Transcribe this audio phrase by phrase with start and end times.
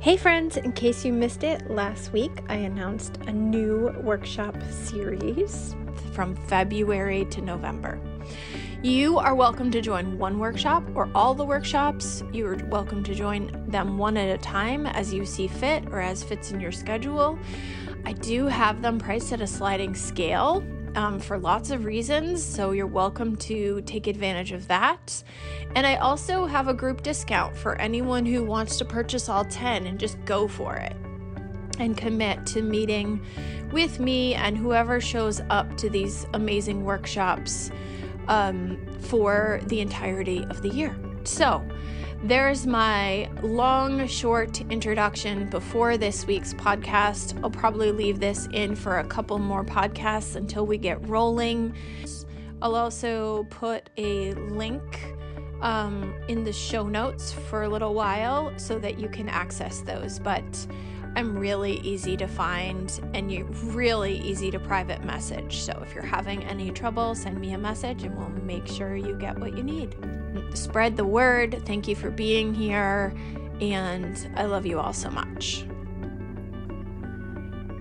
[0.00, 5.74] Hey, friends, in case you missed it, last week I announced a new workshop series
[6.12, 7.98] from February to November.
[8.82, 12.22] You are welcome to join one workshop or all the workshops.
[12.32, 16.00] You are welcome to join them one at a time as you see fit or
[16.00, 17.36] as fits in your schedule.
[18.04, 20.64] I do have them priced at a sliding scale
[20.96, 25.22] um, for lots of reasons, so you're welcome to take advantage of that.
[25.74, 29.86] And I also have a group discount for anyone who wants to purchase all 10
[29.86, 30.96] and just go for it
[31.78, 33.20] and commit to meeting
[33.72, 37.70] with me and whoever shows up to these amazing workshops
[38.28, 40.96] um, for the entirety of the year.
[41.24, 41.62] So,
[42.24, 47.38] there's my long, short introduction before this week's podcast.
[47.42, 51.74] I'll probably leave this in for a couple more podcasts until we get rolling.
[52.62, 55.14] I'll also put a link
[55.60, 60.18] um, in the show notes for a little while so that you can access those.
[60.18, 60.66] But
[61.16, 65.60] I'm really easy to find and you're really easy to private message.
[65.60, 69.16] So if you're having any trouble, send me a message and we'll make sure you
[69.16, 69.96] get what you need.
[70.54, 71.62] Spread the word.
[71.66, 73.14] Thank you for being here.
[73.60, 75.66] And I love you all so much.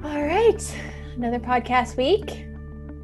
[0.04, 0.78] All right.
[1.16, 2.46] Another podcast week.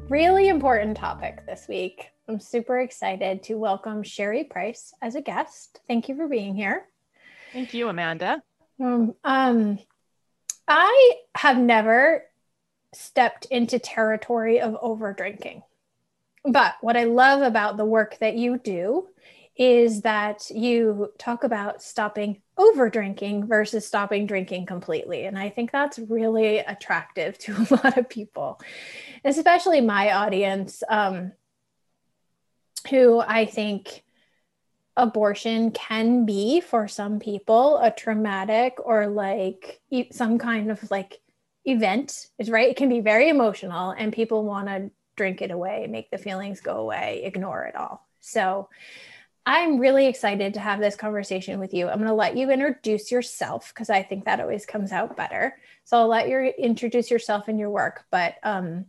[0.08, 2.10] Really important topic this week.
[2.28, 5.80] I'm super excited to welcome Sherry Price as a guest.
[5.88, 6.86] Thank you for being here.
[7.52, 8.42] Thank you, Amanda.
[8.80, 9.78] Um, um,
[10.68, 12.24] I have never
[12.94, 15.62] stepped into territory of over drinking.
[16.44, 19.08] But what I love about the work that you do
[19.56, 25.24] is that you talk about stopping over drinking versus stopping drinking completely.
[25.24, 28.60] And I think that's really attractive to a lot of people,
[29.24, 31.32] especially my audience, um,
[32.90, 34.02] who I think
[34.96, 39.80] abortion can be for some people a traumatic or like
[40.10, 41.18] some kind of like
[41.64, 45.86] event is right it can be very emotional and people want to drink it away
[45.88, 48.68] make the feelings go away ignore it all so
[49.46, 53.10] i'm really excited to have this conversation with you i'm going to let you introduce
[53.10, 57.48] yourself because i think that always comes out better so i'll let you introduce yourself
[57.48, 58.84] and your work but um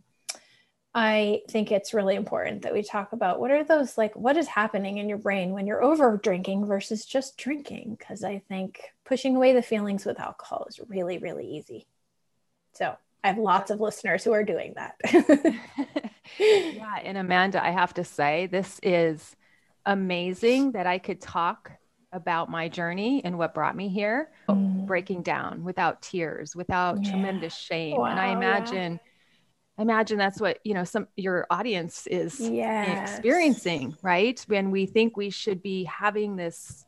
[0.94, 4.46] I think it's really important that we talk about what are those like, what is
[4.46, 7.96] happening in your brain when you're over drinking versus just drinking?
[7.98, 11.88] Because I think pushing away the feelings with alcohol is really, really easy.
[12.74, 14.94] So I have lots of listeners who are doing that.
[16.38, 17.00] yeah.
[17.02, 19.34] And Amanda, I have to say, this is
[19.86, 21.72] amazing that I could talk
[22.12, 24.86] about my journey and what brought me here, mm.
[24.86, 27.10] breaking down without tears, without yeah.
[27.10, 27.96] tremendous shame.
[27.96, 28.92] Wow, and I imagine.
[28.94, 29.10] Yeah
[29.76, 33.10] I imagine that's what you know some your audience is yes.
[33.10, 34.40] experiencing, right?
[34.46, 36.84] When we think we should be having this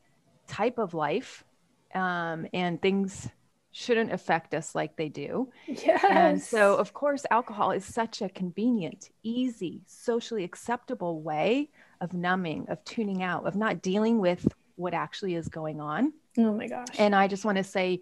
[0.47, 1.43] type of life,
[1.93, 3.27] um, and things
[3.71, 5.51] shouldn't affect us like they do.
[5.67, 6.03] Yes.
[6.09, 11.69] And so, of course, alcohol is such a convenient, easy, socially acceptable way
[12.01, 16.13] of numbing, of tuning out, of not dealing with what actually is going on.
[16.37, 16.87] Oh my gosh.
[16.97, 18.01] And I just want to say,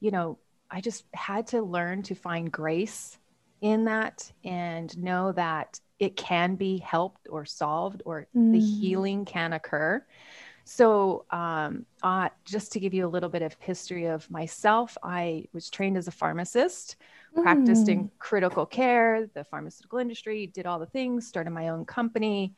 [0.00, 0.38] you know,
[0.70, 3.18] I just had to learn to find grace
[3.60, 8.52] in that and know that it can be helped or solved or mm.
[8.52, 10.04] the healing can occur.
[10.64, 15.46] So, um, uh, just to give you a little bit of history of myself, I
[15.52, 16.96] was trained as a pharmacist,
[17.36, 17.42] mm.
[17.42, 18.10] practiced in mm.
[18.18, 22.54] critical care, the pharmaceutical industry, did all the things, started my own company,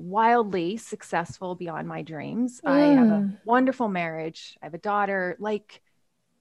[0.00, 2.60] wildly successful beyond my dreams.
[2.64, 2.70] Mm.
[2.70, 3.38] I have a mm.
[3.44, 4.56] wonderful marriage.
[4.62, 5.36] I have a daughter.
[5.38, 5.82] Like,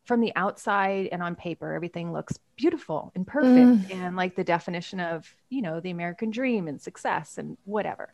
[0.09, 3.93] from the outside and on paper everything looks beautiful and perfect mm.
[3.93, 8.11] and like the definition of you know the american dream and success and whatever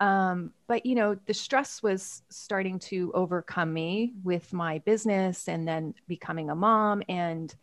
[0.00, 5.68] um, but you know the stress was starting to overcome me with my business and
[5.68, 7.54] then becoming a mom and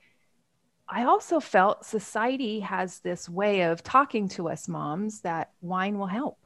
[0.88, 6.08] i also felt society has this way of talking to us moms that wine will
[6.08, 6.38] help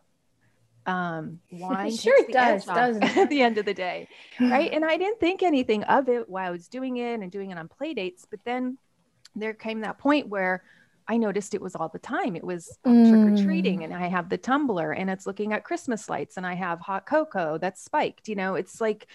[0.86, 4.08] um wine sure it does doesn't at the end of the day
[4.40, 7.52] right and i didn't think anything of it while i was doing it and doing
[7.52, 8.78] it on play dates but then
[9.36, 10.64] there came that point where
[11.08, 13.10] i noticed it was all the time it was mm.
[13.10, 16.80] trick-or-treating and i have the tumbler and it's looking at christmas lights and i have
[16.80, 19.08] hot cocoa that's spiked you know it's like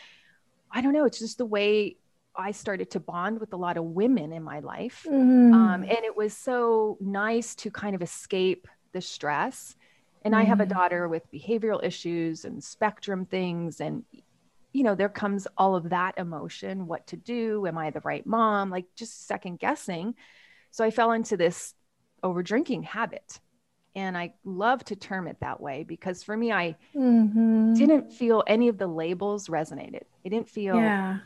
[0.70, 1.96] i don't know it's just the way
[2.38, 5.06] I started to bond with a lot of women in my life.
[5.08, 5.52] Mm.
[5.54, 9.74] Um, and it was so nice to kind of escape the stress.
[10.26, 10.70] And I have a Mm.
[10.70, 13.80] daughter with behavioral issues and spectrum things.
[13.80, 14.02] And,
[14.72, 17.64] you know, there comes all of that emotion what to do?
[17.64, 18.68] Am I the right mom?
[18.68, 20.16] Like just second guessing.
[20.72, 21.74] So I fell into this
[22.24, 23.38] over drinking habit.
[23.94, 27.76] And I love to term it that way because for me, I Mhm.
[27.78, 30.02] didn't feel any of the labels resonated.
[30.24, 31.18] It didn't feel Yeah.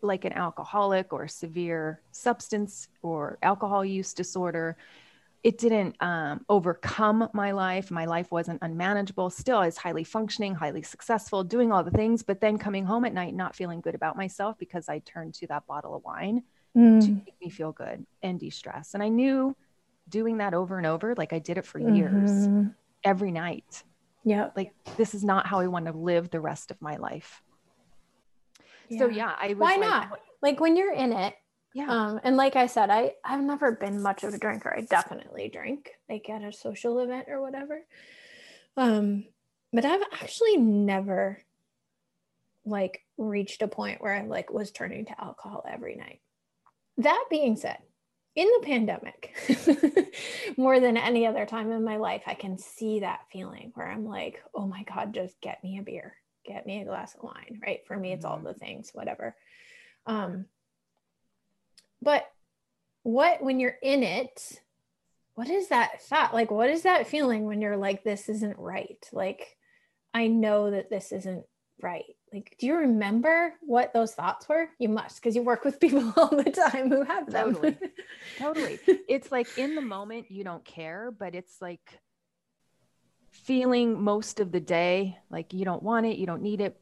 [0.00, 4.78] like an alcoholic or severe substance or alcohol use disorder.
[5.42, 7.90] It didn't um, overcome my life.
[7.90, 9.30] My life wasn't unmanageable.
[9.30, 13.06] Still, I was highly functioning, highly successful, doing all the things, but then coming home
[13.06, 16.42] at night not feeling good about myself because I turned to that bottle of wine
[16.74, 17.24] to Mm.
[17.24, 18.92] make me feel good and de stress.
[18.94, 19.56] And I knew
[20.08, 22.74] doing that over and over, like I did it for years, Mhm.
[23.02, 23.82] every night.
[24.24, 24.50] Yeah.
[24.54, 27.42] Like, this is not how I want to live the rest of my life.
[28.98, 30.20] So, yeah, I was Why like, not?
[30.42, 31.34] Like when you're in it,
[31.72, 31.88] Yeah.
[31.88, 34.74] um, and like I said, I I've never been much of a drinker.
[34.76, 37.86] I definitely drink, like at a social event or whatever.
[38.76, 39.26] Um,
[39.72, 41.42] but I've actually never
[42.64, 46.20] like reached a point where I like was turning to alcohol every night.
[46.98, 47.78] That being said,
[48.34, 49.34] in the pandemic,
[50.56, 54.04] more than any other time in my life, I can see that feeling where I'm
[54.04, 57.60] like, oh my God, just get me a beer, get me a glass of wine,
[57.64, 57.80] right?
[57.86, 58.44] For me, it's all Mhm.
[58.44, 59.36] the things, whatever.
[60.06, 60.46] Um,
[62.02, 62.24] but
[63.02, 64.60] what, when you're in it,
[65.34, 66.34] what is that thought?
[66.34, 69.04] Like, what is that feeling when you're like, this isn't right?
[69.12, 69.56] Like,
[70.12, 71.44] I know that this isn't
[71.82, 72.04] right.
[72.32, 74.68] Like, do you remember what those thoughts were?
[74.78, 77.54] You must, because you work with people all the time who have them.
[77.54, 77.78] Totally.
[78.38, 78.78] totally.
[79.08, 82.00] It's like in the moment, you don't care, but it's like
[83.30, 86.78] feeling most of the day like you don't want it, you don't need it,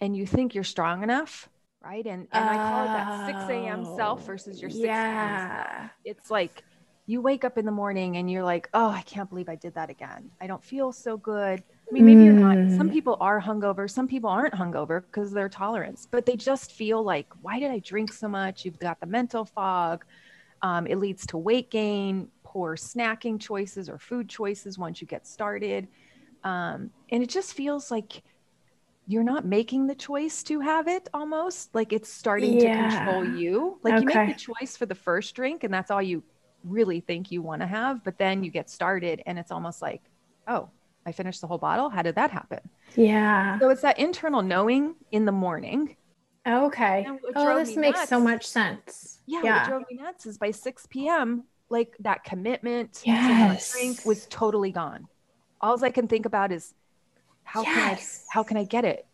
[0.00, 1.48] and you think you're strong enough.
[1.82, 2.06] Right.
[2.06, 3.84] And and I call it that 6 a.m.
[3.84, 5.36] self Oh, versus your 6 p.m.
[5.38, 5.66] self.
[5.78, 5.88] yeah.
[6.04, 6.62] It's like
[7.06, 9.74] you wake up in the morning and you're like, oh, I can't believe I did
[9.74, 10.30] that again.
[10.40, 11.60] I don't feel so good.
[11.60, 12.58] I mean, maybe you're not.
[12.66, 12.92] Some Mm.
[12.92, 13.90] people are hungover.
[13.90, 17.80] Some people aren't hungover because their tolerance, but they just feel like, why did I
[17.80, 18.64] drink so much?
[18.64, 20.04] You've got the mental fog.
[20.62, 25.26] Um, it leads to weight gain, poor snacking choices or food choices once you get
[25.26, 25.88] started.
[26.44, 28.22] Um, and it just feels like
[29.10, 32.90] you're not making the choice to have it almost like it's starting Yeah.
[32.90, 33.78] to control you.
[33.82, 36.22] Like you make the choice for the first drink and that's all you
[36.62, 38.04] really think you want to have.
[38.04, 40.02] But then you get started and it's almost like,
[40.46, 40.70] oh,
[41.04, 41.90] I finished the whole bottle.
[41.90, 42.60] How did that happen?
[42.94, 43.58] Yeah.
[43.58, 45.96] So it's that internal knowing in the morning.
[46.46, 47.06] Okay.
[47.34, 49.18] Oh, this makes so much sense.
[49.26, 49.56] Yeah, Yeah.
[49.58, 54.06] what drove me nuts is by 6 p.m., like that commitment to not drink Yes.
[54.06, 55.06] was totally gone.
[55.60, 56.74] All I can think about is
[57.52, 57.98] how can I
[58.28, 59.06] how can I get it?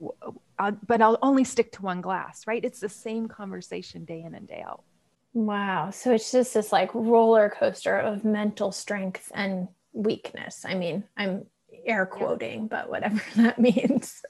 [0.58, 2.62] Uh, but I'll only stick to one glass, right?
[2.64, 4.84] It's the same conversation day in and day out.
[5.32, 5.90] Wow.
[5.90, 10.64] So it's just this like roller coaster of mental strength and weakness.
[10.66, 11.46] I mean, I'm
[11.86, 14.22] air quoting, but whatever that means.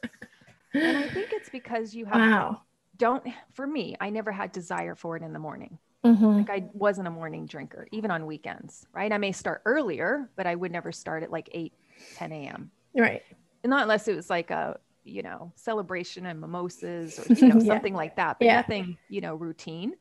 [0.75, 2.63] And I think it's because you have wow.
[2.97, 3.25] don't
[3.55, 5.79] for me, I never had desire for it in the morning.
[6.05, 6.37] Mhm.
[6.37, 9.13] Like I wasn't a morning drinker, even on weekends, right?
[9.13, 11.73] I may start earlier, but I would never start at like 8,
[12.15, 12.71] 10 a.m.
[12.97, 13.23] Right.
[13.67, 17.75] Not unless it was like a, you know, celebration and mimosas or, you know, Yeah.
[17.75, 18.57] something like that, but Yeah.
[18.57, 19.95] nothing, you know, routine.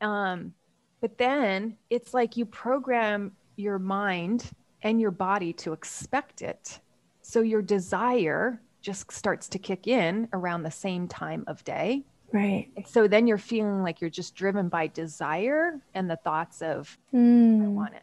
[0.00, 0.54] Um,
[1.00, 4.50] but then it's like you program your mind
[4.82, 6.80] and your body to expect it.
[7.22, 12.04] So your desire just starts to kick in around the same time of day.
[12.32, 12.70] Right.
[12.76, 16.96] And so then you're feeling like you're just driven by desire and the thoughts of,
[17.12, 17.72] I Mm.
[17.72, 18.02] want it.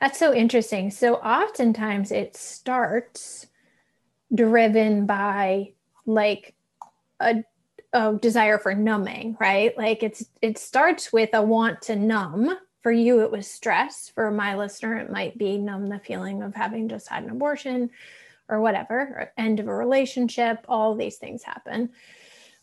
[0.00, 0.90] That's so interesting.
[0.90, 3.46] So oftentimes it starts
[4.34, 5.72] driven by
[6.06, 6.54] like
[7.20, 7.44] a,
[7.92, 9.76] a desire for numbing, right?
[9.76, 12.56] Like it's it starts with a want to numb.
[12.82, 14.08] For you, it was stress.
[14.14, 17.90] For my listener, it might be numb the feeling of having just had an abortion
[18.48, 20.64] or whatever, or end of a relationship.
[20.68, 21.90] All these things happen.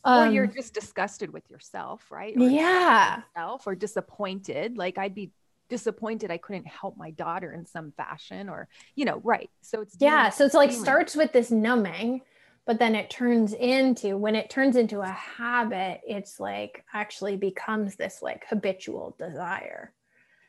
[0.06, 2.34] or you're Um, just disgusted with yourself, right?
[2.38, 3.22] Or yeah.
[3.36, 4.78] yourself or disappointed.
[4.78, 5.32] Like I'd be
[5.70, 9.50] disappointed I couldn't help my daughter in some fashion or, you know, right.
[9.62, 10.30] So it's Yeah.
[10.30, 10.84] So it's like feeling.
[10.84, 12.22] starts with this numbing,
[12.66, 17.96] but then it turns into when it turns into a habit, it's like actually becomes
[17.96, 19.94] this like habitual desire.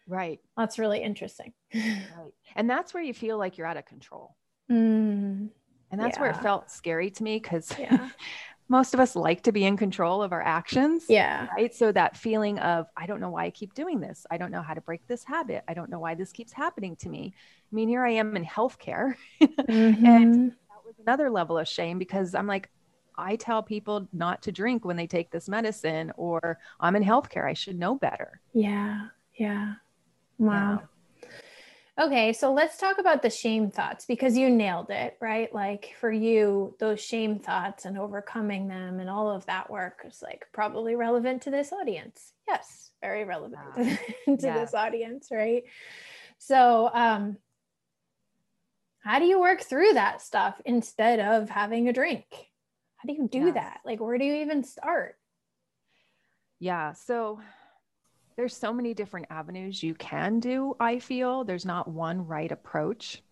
[0.07, 1.53] right, That's really interesting.
[1.75, 2.33] right.
[2.55, 4.37] And that's where you feel like you're out of control.
[4.71, 5.51] Mm,
[5.91, 8.09] And that's where it felt scary to me because yeah.
[8.69, 11.05] most of us like to be in control of our actions.
[11.09, 11.47] Yeah.
[11.57, 11.75] Right.
[11.75, 14.27] So that feeling of, I don't know why I keep doing this.
[14.31, 15.63] I don't know how to break this habit.
[15.69, 17.33] I don't know why this keeps happening to me.
[17.37, 19.15] I mean, here I am in healthcare.
[19.41, 20.51] Mhm.
[20.69, 22.69] that was another level of shame because I'm like,
[23.19, 27.47] I tell people not to drink when they take this medicine, or I'm in healthcare.
[27.47, 28.41] I should know better.
[28.53, 29.09] Yeah.
[29.39, 29.75] Yeah.
[30.39, 30.81] Wow.
[30.81, 30.87] Yeah.
[31.99, 35.53] Okay, so let's talk about the shame thoughts because you nailed it, right?
[35.55, 40.21] Like for you, those shame thoughts and overcoming them and all of that work is
[40.23, 42.35] like probably relevant to this audience.
[42.47, 44.59] Yes, very relevant to yeah.
[44.59, 45.63] this audience, right?
[46.37, 47.39] So, um,
[48.99, 52.27] how do you work through that stuff instead of having a drink?
[52.97, 53.81] How do you do that?
[53.87, 55.17] Like, where do you even start?
[56.59, 56.93] Yeah.
[56.93, 57.41] So,
[58.37, 61.45] there's so many different avenues you can do, I feel.
[61.45, 63.23] There's not one right approach.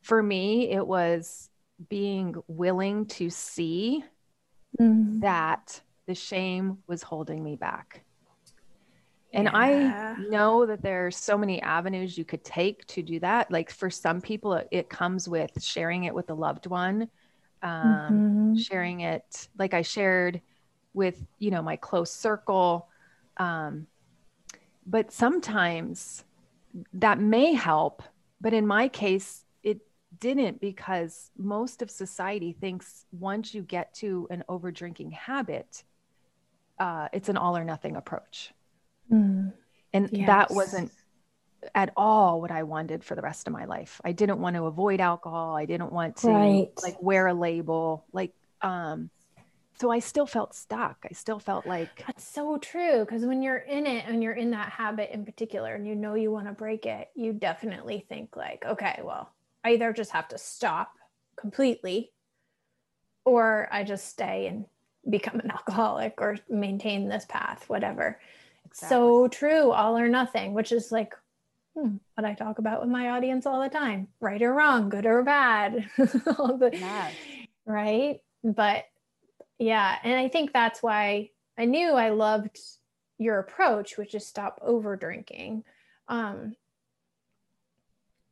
[0.00, 1.50] For me, it was
[1.88, 4.04] being willing to see
[4.80, 5.20] mm-hmm.
[5.20, 8.04] that the shame was holding me back.
[9.34, 10.14] And yeah.
[10.18, 13.50] I know that there's so many avenues you could take to do that.
[13.50, 17.08] Like for some people, it, it comes with sharing it with a loved one,
[17.62, 18.56] um, mm-hmm.
[18.56, 20.42] sharing it like I shared
[20.92, 22.88] with, you know, my close circle.
[23.36, 23.86] Um,
[24.86, 26.24] but sometimes
[26.92, 28.02] that may help.
[28.40, 29.80] But in my case, it
[30.18, 35.84] didn't because most of society thinks once you get to an over drinking habit,
[36.78, 38.52] uh, it's an all or nothing approach.
[39.10, 39.52] Mm.
[39.92, 40.26] And yes.
[40.26, 40.90] that wasn't
[41.74, 44.00] at all what I wanted for the rest of my life.
[44.04, 45.54] I didn't want to avoid alcohol.
[45.54, 46.70] I didn't want to right.
[46.82, 48.04] like wear a label.
[48.12, 49.10] Like, um,
[49.78, 51.04] so I still felt stuck.
[51.08, 53.00] I still felt like that's so true.
[53.00, 56.14] Because when you're in it and you're in that habit in particular and you know
[56.14, 59.32] you want to break it, you definitely think, like, okay, well,
[59.64, 60.92] I either just have to stop
[61.36, 62.12] completely
[63.24, 64.66] or I just stay and
[65.08, 68.20] become an alcoholic or maintain this path, whatever.
[68.66, 68.88] Exactly.
[68.88, 71.14] So true, all or nothing, which is like
[71.74, 75.06] hmm, what I talk about with my audience all the time right or wrong, good
[75.06, 75.88] or bad.
[75.96, 77.14] the, yes.
[77.64, 78.20] Right.
[78.44, 78.84] But
[79.62, 79.96] yeah.
[80.02, 82.58] And I think that's why I knew I loved
[83.18, 85.62] your approach, which is stop over drinking.
[86.08, 86.56] Um,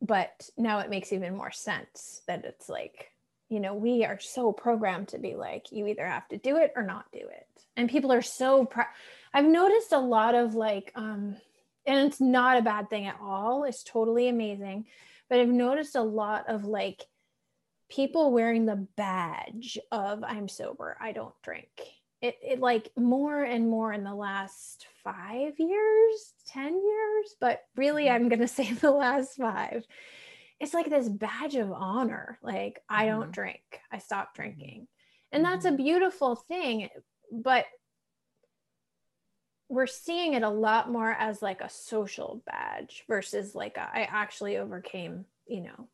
[0.03, 3.13] but now it makes even more sense that it's like,
[3.49, 6.73] you know, we are so programmed to be like, you either have to do it
[6.75, 7.47] or not do it.
[7.77, 8.83] And people are so, pr-
[9.33, 11.37] I've noticed a lot of like, um,
[11.87, 13.63] and it's not a bad thing at all.
[13.63, 14.87] It's totally amazing.
[15.29, 17.05] But I've noticed a lot of like
[17.91, 21.69] people wearing the badge of I'm sober, I don't drink.
[22.23, 28.05] It, it like more and more in the last five years, 10 years, but really
[28.05, 28.15] mm-hmm.
[28.15, 29.85] I'm going to say the last five.
[30.61, 32.39] It's like this badge of honor.
[32.43, 33.31] Like, I don't mm-hmm.
[33.33, 34.87] drink, I stopped drinking.
[35.33, 35.77] And that's a mm-hmm.
[35.77, 36.89] beautiful thing.
[37.33, 37.67] But
[39.69, 44.09] we're seeing it a lot more as like a social badge versus like a, I
[44.11, 45.89] actually overcame, you know,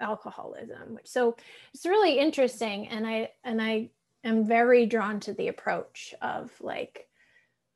[0.00, 0.98] alcoholism.
[1.04, 1.36] So
[1.74, 3.90] it's really interesting, and I and I
[4.24, 7.06] am very drawn to the approach of like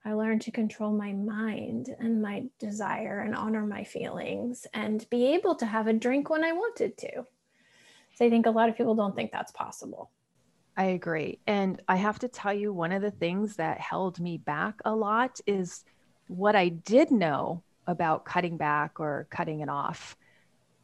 [0.05, 5.35] I learned to control my mind and my desire and honor my feelings and be
[5.35, 7.25] able to have a drink when I wanted to.
[8.15, 10.11] So I think a lot of people don't think that's possible.
[10.77, 11.39] I agree.
[11.47, 14.95] And I have to tell you, one of the things that held me back a
[14.95, 15.85] lot is
[16.27, 20.17] what I did know about cutting back or cutting it off.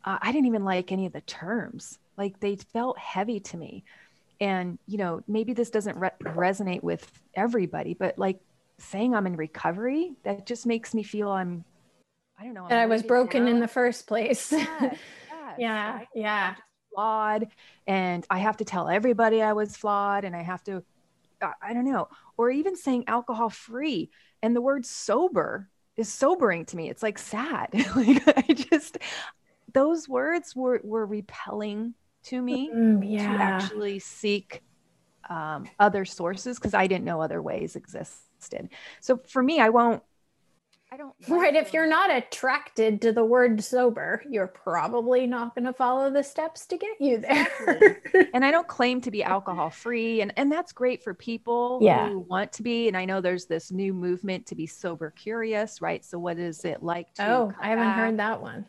[0.04, 3.84] Uh, I didn't even like any of the terms, like they felt heavy to me.
[4.40, 8.40] And, you know, maybe this doesn't re- resonate with everybody, but like
[8.78, 11.64] saying I'm in recovery, that just makes me feel I'm,
[12.38, 12.66] I don't know.
[12.68, 13.56] That I was broken down.
[13.56, 14.50] in the first place.
[14.50, 14.80] Yes,
[15.30, 15.54] yes.
[15.58, 16.00] yeah.
[16.14, 16.54] Yeah
[16.94, 17.46] flawed
[17.86, 20.82] and I have to tell everybody I was flawed and I have to,
[21.40, 24.10] I don't know, or even saying alcohol free
[24.42, 26.90] and the word sober is sobering to me.
[26.90, 27.68] It's like sad.
[27.96, 28.98] like I just,
[29.72, 33.36] those words were, were repelling to me mm, yeah.
[33.36, 34.62] to actually seek
[35.28, 38.68] um, other sources because I didn't know other ways existed.
[39.00, 40.02] So for me, I won't
[40.92, 41.14] I don't.
[41.28, 41.54] Right.
[41.54, 46.22] If you're not attracted to the word sober, you're probably not going to follow the
[46.22, 47.46] steps to get you there.
[47.68, 48.26] Exactly.
[48.34, 50.20] and I don't claim to be alcohol free.
[50.20, 52.08] And, and that's great for people yeah.
[52.08, 52.88] who want to be.
[52.88, 56.04] And I know there's this new movement to be sober curious, right?
[56.04, 57.28] So, what is it like to?
[57.28, 57.96] Oh, I haven't back?
[57.96, 58.66] heard that one.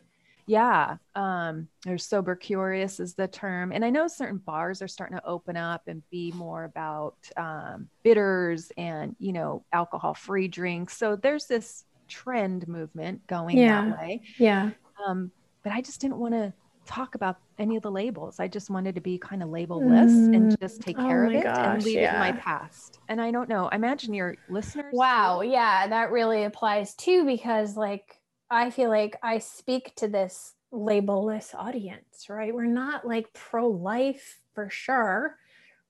[0.52, 0.96] Yeah.
[1.14, 3.72] Um, there's sober curious is the term.
[3.72, 7.88] And I know certain bars are starting to open up and be more about um,
[8.02, 10.96] bitters and, you know, alcohol free drinks.
[10.96, 13.86] So, there's this trend movement going yeah.
[13.86, 14.22] that way.
[14.36, 14.70] Yeah.
[15.06, 15.30] Um,
[15.62, 16.52] but I just didn't want to
[16.84, 18.38] talk about any of the labels.
[18.38, 20.36] I just wanted to be kind of labelless mm.
[20.36, 22.10] and just take care oh of it gosh, and leave yeah.
[22.10, 22.98] it in my past.
[23.08, 23.68] And I don't know.
[23.72, 24.92] I imagine your listeners.
[24.92, 25.40] Wow.
[25.40, 28.18] Yeah, that really applies too because like
[28.52, 32.54] I feel like I speak to this labelless audience, right?
[32.54, 35.38] We're not like pro life for sure.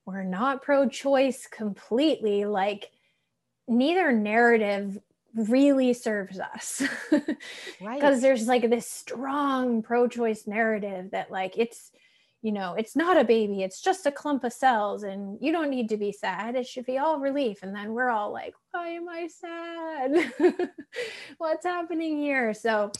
[0.05, 2.89] we're not pro choice completely, like
[3.67, 4.97] neither narrative
[5.35, 6.81] really serves us.
[7.11, 7.95] right.
[7.95, 11.91] Because there's like this strong pro choice narrative that, like, it's,
[12.43, 15.71] you know, it's not a baby, it's just a clump of cells, and you don't
[15.71, 16.55] need to be sad.
[16.55, 17.63] It should be all relief.
[17.63, 20.69] And then we're all like, why am I sad?
[21.39, 22.53] What's happening here?
[22.53, 22.91] So,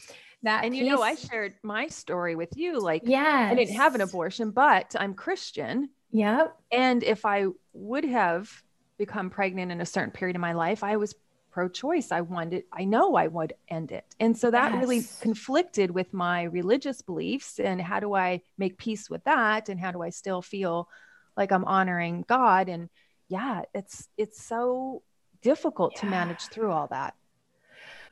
[0.42, 3.78] that and piece, you know i shared my story with you like yeah i didn't
[3.78, 6.56] have an abortion but i'm christian Yep.
[6.72, 8.50] And if I would have
[8.98, 11.16] become pregnant in a certain period of my life, I was
[11.54, 12.12] pro choice.
[12.12, 14.06] I wanted, I know I would end it.
[14.20, 14.82] And so that yes.
[14.82, 17.60] really conflicted with my religious beliefs.
[17.60, 19.70] And how do I make peace with that?
[19.70, 20.90] And how do I still feel
[21.38, 22.70] like I'm honoring God?
[22.70, 22.90] And
[23.30, 25.04] yeah, it's, it's so
[25.44, 26.02] difficult yeah.
[26.02, 27.14] to manage through all that.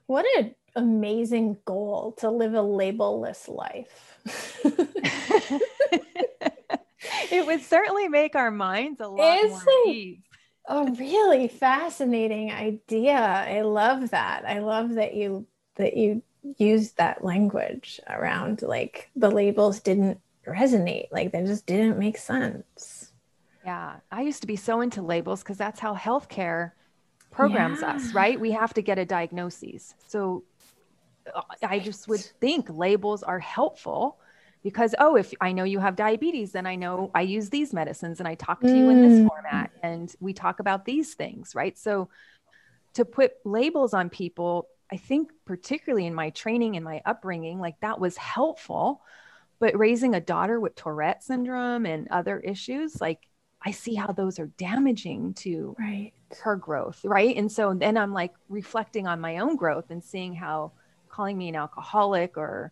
[0.06, 4.20] What an amazing goal to live a labelless life.
[7.32, 10.16] it would certainly make our minds a lot Is more.
[10.66, 13.18] A really fascinating idea.
[13.18, 14.44] I love that.
[14.46, 16.22] I love that you that you
[16.58, 21.08] used that language around like the labels didn't resonate.
[21.12, 23.12] Like they just didn't make sense.
[23.66, 23.96] Yeah.
[24.12, 26.72] I used to be so into labels because that's how healthcare
[27.32, 27.94] programs yeah.
[27.94, 28.40] us, right?
[28.40, 29.96] We have to get a diagnosis.
[30.08, 30.44] So
[31.34, 34.20] uh, I just would think labels are helpful
[34.64, 38.20] because oh if i know you have diabetes then i know i use these medicines
[38.20, 39.28] and i talk to you in this mm.
[39.28, 42.10] format and we talk about these things right so
[42.94, 47.80] to put labels on people i think particularly in my training and my upbringing like
[47.82, 49.02] that was helpful
[49.60, 53.28] but raising a daughter with tourette syndrome and other issues like
[53.64, 56.14] i see how those are damaging to right.
[56.42, 60.34] her growth right and so then i'm like reflecting on my own growth and seeing
[60.34, 60.72] how
[61.10, 62.72] calling me an alcoholic or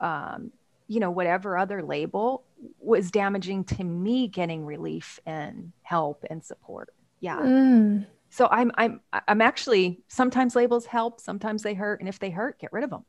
[0.00, 0.50] um,
[0.86, 2.44] you know whatever other label
[2.78, 6.94] was damaging to me getting relief and help and support.
[7.20, 7.38] Yeah.
[7.40, 8.06] Mm.
[8.28, 12.58] so i'm i'm i'm actually sometimes labels help sometimes they hurt and if they hurt
[12.58, 13.06] get rid of them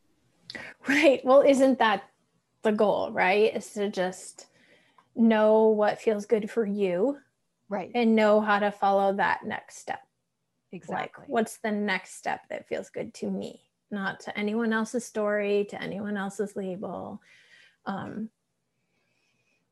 [0.88, 1.20] right.
[1.24, 2.04] Well isn't that
[2.62, 3.54] the goal right?
[3.54, 4.46] Is to just
[5.14, 7.18] know what feels good for you
[7.68, 7.90] right.
[7.94, 10.00] and know how to follow that next step.
[10.72, 11.22] Exactly.
[11.22, 13.60] like what's the next step that feels good to me?
[13.90, 17.20] Not to anyone else's story to anyone else's label
[17.86, 18.28] um,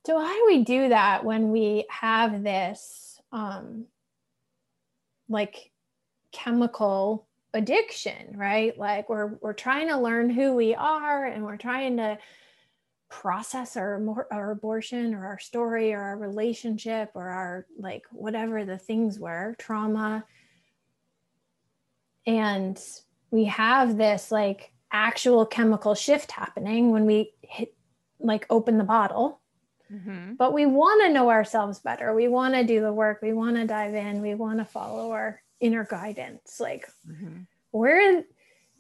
[0.07, 3.87] so how do we do that when we have this um,
[5.29, 5.71] like
[6.33, 8.77] chemical addiction, right?
[8.79, 12.19] Like we're we're trying to learn who we are and we're trying to
[13.09, 18.79] process our our abortion or our story or our relationship or our like whatever the
[18.79, 20.25] things were, trauma.
[22.27, 22.79] And
[23.31, 27.75] we have this like actual chemical shift happening when we hit
[28.21, 29.41] like open the bottle.
[29.93, 30.35] Mm-hmm.
[30.35, 32.15] But we want to know ourselves better.
[32.15, 33.21] We want to do the work.
[33.23, 34.23] We want to dive in.
[34.23, 36.59] We want to follow our inner guidance.
[36.59, 37.43] Like, mm-hmm.
[37.73, 38.25] we're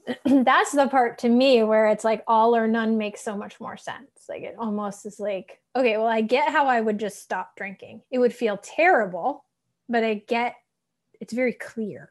[0.24, 3.76] that's the part to me where it's like all or none makes so much more
[3.76, 4.26] sense.
[4.28, 8.02] Like, it almost is like, okay, well, I get how I would just stop drinking.
[8.10, 9.44] It would feel terrible,
[9.88, 10.56] but I get
[11.20, 12.10] it's very clear.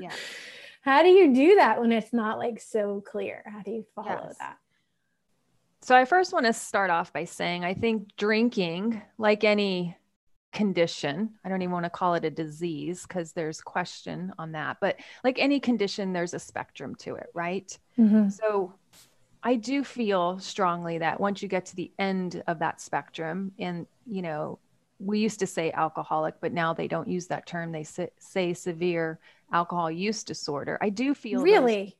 [0.00, 0.12] yeah.
[0.82, 3.42] How do you do that when it's not like so clear?
[3.44, 4.36] How do you follow yes.
[4.38, 4.56] that?
[5.82, 9.96] So I first want to start off by saying I think drinking, like any
[10.52, 14.78] condition, I don't even want to call it a disease because there's question on that,
[14.80, 17.76] but like any condition, there's a spectrum to it, right?
[17.98, 18.28] Mm-hmm.
[18.28, 18.74] So
[19.42, 23.86] I do feel strongly that once you get to the end of that spectrum, and
[24.06, 24.58] you know,
[24.98, 27.72] we used to say alcoholic, but now they don't use that term.
[27.72, 27.86] They
[28.18, 29.18] say severe
[29.50, 30.78] alcohol use disorder.
[30.82, 31.96] I do feel really.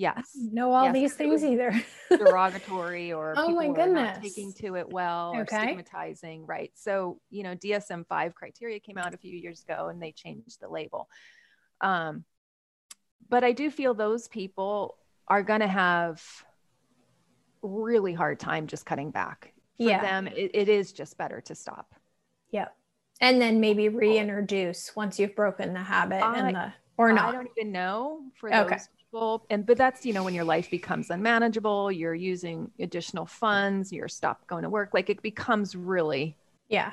[0.00, 0.34] Yes.
[0.34, 1.78] know all yes, these things either.
[2.08, 4.18] derogatory or oh my goodness.
[4.22, 5.58] taking to it well or okay.
[5.58, 6.72] stigmatizing, right?
[6.74, 10.58] So, you know, DSM 5 criteria came out a few years ago and they changed
[10.58, 11.10] the label.
[11.82, 12.24] Um,
[13.28, 14.96] but I do feel those people
[15.28, 16.24] are going to have
[17.60, 19.52] really hard time just cutting back.
[19.76, 20.00] For yeah.
[20.00, 21.94] them, it, it is just better to stop.
[22.52, 22.74] Yep.
[23.20, 27.28] And then maybe reintroduce once you've broken the habit I, and the or not.
[27.28, 28.78] I don't even know for those okay
[29.10, 29.44] people.
[29.50, 34.08] And but that's you know when your life becomes unmanageable you're using additional funds you're
[34.08, 36.36] stopped going to work like it becomes really
[36.68, 36.92] yeah.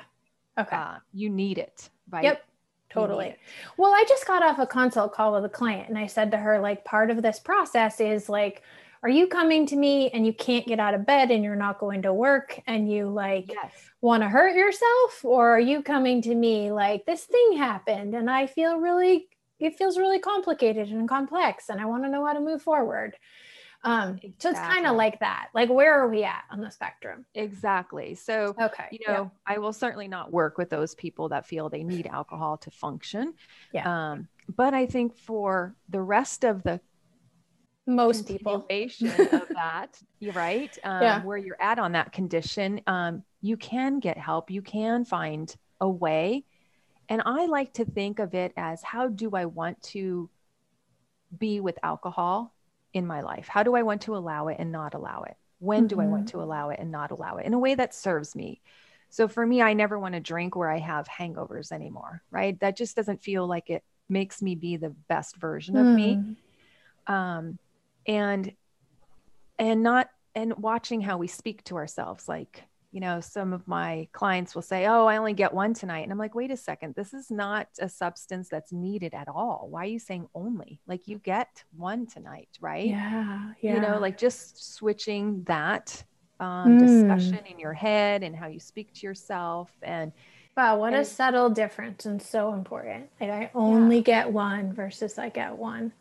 [0.58, 0.76] Okay.
[0.76, 2.24] uh, you need it right?
[2.24, 2.44] Yep.
[2.90, 3.36] Totally.
[3.76, 6.38] well i just got off a consult call with a client and i said to
[6.38, 8.62] her like part of this process is like
[9.02, 11.78] are you coming to me and you can't get out of bed and you're not
[11.78, 13.72] going to work and you like yes.
[14.00, 15.24] want to hurt yourself?
[15.24, 19.76] Or are you coming to me like this thing happened and i feel really it
[19.76, 23.16] feels really complicated and complex and I want to know how to move forward.
[23.84, 24.34] Um, exactly.
[24.38, 25.48] so it's kind of like that.
[25.54, 27.24] Like, where are we at on the spectrum?
[27.34, 28.14] Exactly.
[28.14, 29.54] So, okay, you know, yeah.
[29.54, 33.34] I will certainly not work with those people that feel they need alcohol to function.
[33.72, 34.10] Yeah.
[34.10, 36.80] Um, but I think for the rest of the
[37.86, 38.68] most people of
[39.50, 40.76] that, you're right.
[40.82, 41.22] Um, yeah.
[41.22, 44.50] Where you're at on that condition, um, you can get help.
[44.50, 46.44] You can find a way.
[47.08, 50.28] And I like to think of it as how do I want to
[51.36, 52.54] be with alcohol
[52.92, 53.48] in my life?
[53.48, 55.36] How do I want to allow it and not allow it?
[55.58, 55.86] When mm-hmm.
[55.88, 56.38] do I want mm-hmm.
[56.38, 58.60] to allow it and not allow it in a way that serves me?
[59.10, 62.58] So for me, I never want to drink where I have hangovers anymore, right?
[62.60, 65.94] That just doesn't feel like it makes me be the best version of mm.
[65.94, 66.36] me.
[67.06, 67.58] Um,
[68.06, 68.52] and
[69.58, 74.08] and not and watching how we speak to ourselves like you know, some of my
[74.12, 76.00] clients will say, Oh, I only get one tonight.
[76.00, 79.66] And I'm like, wait a second, this is not a substance that's needed at all.
[79.70, 80.80] Why are you saying only?
[80.86, 82.86] Like, you get one tonight, right?
[82.86, 83.52] Yeah.
[83.60, 83.74] yeah.
[83.74, 86.02] You know, like just switching that
[86.40, 86.80] um, mm.
[86.80, 89.70] discussion in your head and how you speak to yourself.
[89.82, 90.12] And
[90.56, 93.10] wow, what and, a subtle difference and so important.
[93.20, 94.02] Like, I only yeah.
[94.02, 95.92] get one versus I get one.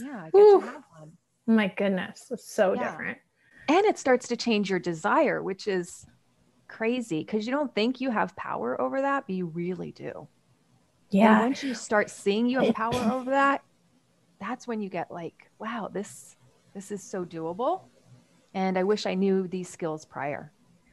[0.00, 1.12] Yeah, I get to have one.
[1.48, 2.90] My goodness, it's so yeah.
[2.90, 3.18] different.
[3.68, 6.06] And it starts to change your desire, which is
[6.68, 10.28] crazy because you don't think you have power over that, but you really do.
[11.10, 11.36] Yeah.
[11.36, 13.62] And once you start seeing you have power over that,
[14.40, 16.36] that's when you get like, wow, this
[16.74, 17.82] this is so doable.
[18.54, 20.52] And I wish I knew these skills prior.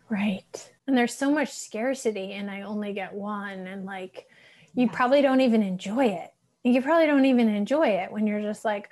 [0.09, 0.71] Right.
[0.87, 4.27] And there's so much scarcity and I only get one and like
[4.75, 6.31] you probably don't even enjoy it.
[6.63, 8.89] You probably don't even enjoy it when you're just like,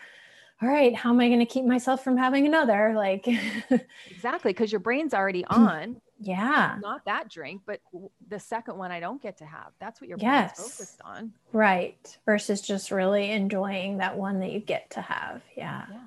[0.61, 2.93] all right, how am I going to keep myself from having another?
[2.95, 3.27] Like,
[4.11, 5.57] exactly, because your brain's already mm.
[5.57, 6.01] on.
[6.21, 6.77] Yeah.
[6.81, 7.81] Not that drink, but
[8.29, 9.71] the second one I don't get to have.
[9.79, 10.57] That's what your yes.
[10.57, 11.34] brain's focused on.
[11.51, 12.17] Right.
[12.25, 15.41] Versus just really enjoying that one that you get to have.
[15.57, 15.86] Yeah.
[15.89, 15.97] Yeah.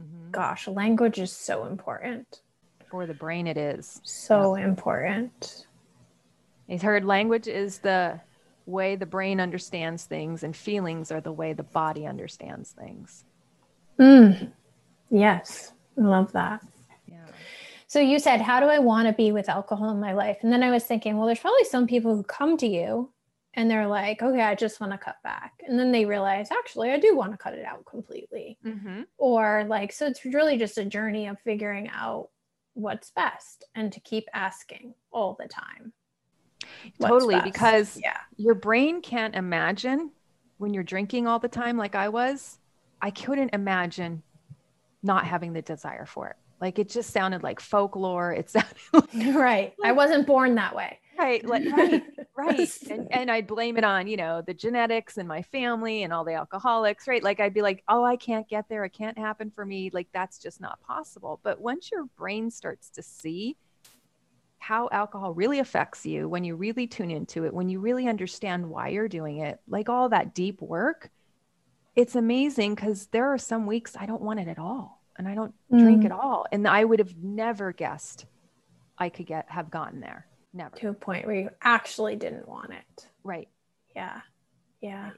[0.00, 0.30] Mm-hmm.
[0.30, 2.40] Gosh, language is so important.
[2.90, 4.00] For the brain, it is.
[4.04, 5.66] So important.
[6.68, 8.20] He's heard language is the
[8.66, 13.24] way the brain understands things, and feelings are the way the body understands things.
[13.98, 14.52] Mm.
[15.10, 15.72] Yes.
[15.96, 16.60] Love that.
[17.88, 20.38] So you said, How do I want to be with alcohol in my life?
[20.42, 23.10] And then I was thinking, well, there's probably some people who come to you
[23.56, 25.62] and they're like, okay, I just want to cut back.
[25.66, 28.58] And then they realize, actually, I do want to cut it out completely.
[28.64, 29.02] Mm-hmm.
[29.16, 32.28] Or like, so it's really just a journey of figuring out
[32.74, 35.94] what's best and to keep asking all the time.
[37.00, 37.40] Totally.
[37.40, 38.18] Because yeah.
[38.36, 40.10] your brain can't imagine
[40.58, 42.58] when you're drinking all the time, like I was,
[43.00, 44.22] I couldn't imagine
[45.02, 46.36] not having the desire for it.
[46.60, 48.32] Like it just sounded like folklore.
[48.32, 49.74] It sounded like, right.
[49.84, 50.98] I wasn't born that way.
[51.18, 51.44] Right.
[51.44, 52.02] Like, right.
[52.36, 52.70] Right.
[52.90, 56.24] and, and I'd blame it on, you know, the genetics and my family and all
[56.24, 57.22] the alcoholics, right?
[57.22, 58.84] Like I'd be like, oh, I can't get there.
[58.84, 59.90] It can't happen for me.
[59.92, 61.40] Like that's just not possible.
[61.42, 63.56] But once your brain starts to see
[64.58, 68.68] how alcohol really affects you, when you really tune into it, when you really understand
[68.68, 71.10] why you're doing it, like all that deep work,
[71.94, 75.34] it's amazing because there are some weeks I don't want it at all and I
[75.34, 75.78] don't mm.
[75.78, 76.46] drink at all.
[76.52, 78.26] And I would have never guessed
[78.98, 80.26] I could get have gotten there.
[80.52, 80.76] Never.
[80.76, 83.06] To a point where you actually didn't want it.
[83.22, 83.48] Right.
[83.94, 84.20] Yeah.
[84.80, 85.10] Yeah.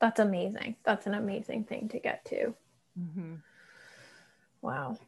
[0.00, 0.76] That's amazing.
[0.84, 2.54] That's an amazing thing to get to.
[2.98, 3.34] Mm-hmm.
[4.62, 4.98] Wow.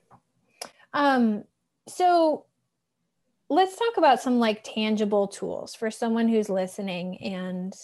[0.92, 1.44] Um,
[1.86, 2.46] so
[3.48, 7.74] let's talk about some like tangible tools for someone who's listening and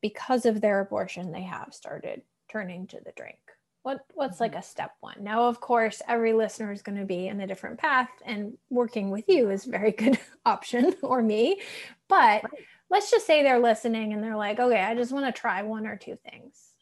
[0.00, 3.38] because of their abortion, they have started turning to the drink
[3.82, 4.44] what what's mm-hmm.
[4.44, 5.16] like a step one?
[5.20, 9.10] Now of course every listener is going to be in a different path and working
[9.10, 11.60] with you is a very good option or me.
[12.08, 12.52] But right.
[12.90, 15.86] let's just say they're listening and they're like okay i just want to try one
[15.86, 16.74] or two things.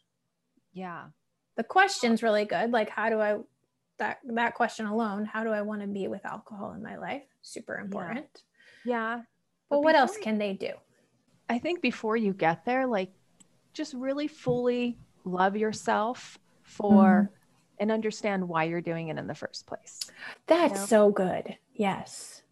[0.73, 1.05] Yeah.
[1.55, 3.37] The question's really good like how do i
[3.97, 7.23] that that question alone how do i want to be with alcohol in my life?
[7.41, 8.43] Super important.
[8.85, 9.17] Yeah, yeah.
[9.69, 10.71] but, but what else can they do?
[11.49, 13.11] I think before you get there like
[13.73, 16.37] just really fully love yourself
[16.69, 17.35] for mm.
[17.79, 19.99] and understand why you're doing it in the first place.
[20.47, 20.85] That's you know?
[20.85, 21.57] so good.
[21.73, 22.43] Yes.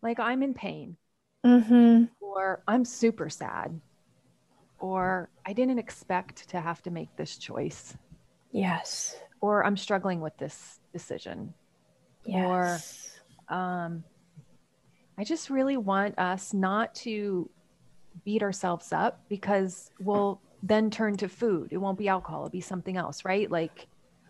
[0.00, 0.96] Like I'm in pain.
[1.44, 2.04] Mm-hmm.
[2.20, 3.78] Or I'm super sad.
[4.78, 7.96] Or I didn't expect to have to make this choice.
[8.50, 9.16] Yes.
[9.40, 11.52] Or I'm struggling with this decision.
[12.24, 13.18] Yes.
[13.50, 14.04] Or um,
[15.18, 17.50] I just really want us not to
[18.24, 21.72] beat ourselves up because we'll then turn to food.
[21.72, 23.50] It won't be alcohol, it'll be something else, right?
[23.50, 23.88] Like,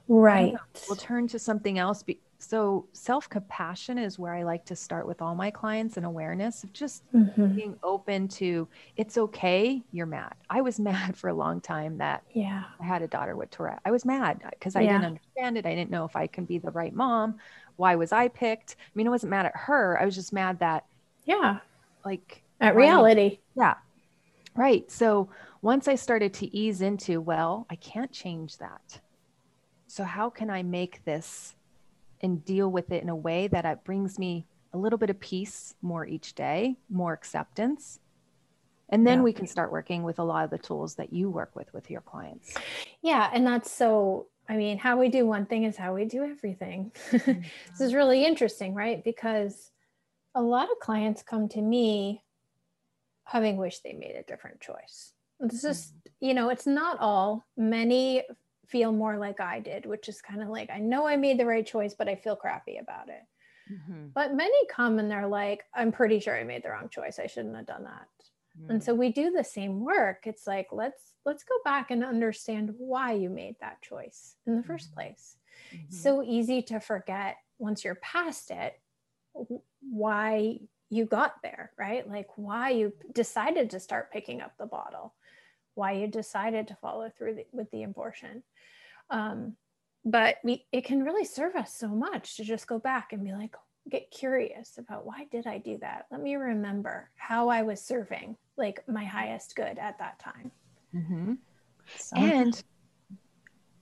[0.09, 0.55] right.
[0.87, 5.07] We'll turn to something else be, So, self compassion is where I like to start
[5.07, 7.55] with all my clients and awareness of just Mhm.
[7.55, 10.35] being open to it's okay, you're mad.
[10.51, 10.81] I was
[11.15, 12.65] mad for a long time that Yeah.
[12.81, 13.81] I had a daughter with Tourette.
[13.85, 14.93] I was mad because I Yeah.
[14.95, 15.67] didn't understand it.
[15.67, 17.39] I didn't know if I can be the right mom.
[17.77, 18.77] Why was I picked?
[18.81, 19.99] I mean, I wasn't mad at her.
[20.01, 20.85] I was just mad that,
[21.25, 21.61] Yeah.
[22.05, 23.39] like, At reality.
[23.55, 23.75] Yeah.
[24.55, 24.91] Right.
[24.91, 25.31] So
[25.63, 29.01] once I started to ease into, well, I can't change that.
[29.87, 31.55] So how can I make this
[32.21, 35.21] and deal with it in a way that it brings me a little bit of
[35.21, 38.01] peace more each day, more acceptance?
[38.89, 39.25] And then Yeah.
[39.25, 41.91] we can start working with a lot of the tools that you work with with
[41.91, 42.55] your clients.
[43.01, 43.31] Yeah.
[43.33, 46.91] And that's so, I mean, how we do one thing is how we do everything.
[47.11, 47.97] this is mm-hmm.
[47.97, 49.03] really interesting, right?
[49.03, 49.71] Because
[50.35, 52.25] a lot of clients come to me
[53.25, 55.13] having wished they made a different choice.
[55.43, 57.47] This is, you know, it's not all.
[57.57, 58.25] Many
[58.67, 61.47] feel more like I did, which is kind of like, I know I made the
[61.47, 63.23] right choice, but I feel crappy about it.
[63.71, 64.13] Mhm.
[64.15, 67.19] But many come and they're like, I'm pretty sure I made the wrong choice.
[67.19, 68.09] I shouldn't have done that.
[68.69, 70.27] And so we do the same work.
[70.27, 74.63] It's like, let's let's go back and understand why you made that choice in the
[74.63, 75.37] first place.
[75.73, 75.93] Mhm.
[75.93, 78.81] So easy to forget once you're past it
[79.81, 82.09] why you got there, right?
[82.09, 85.15] Like why you decided to start picking up the bottle,
[85.75, 88.43] why you decided to follow through the, with the abortion.
[89.11, 89.57] Um,
[90.05, 93.33] but we it can really serve us so much to just go back and be
[93.33, 93.55] like
[93.89, 98.37] get curious about why did i do that let me remember how i was serving
[98.57, 100.51] like my highest good at that time
[100.95, 101.39] Mhm.
[101.97, 102.63] so, And